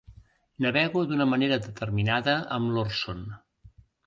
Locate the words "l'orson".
2.79-3.23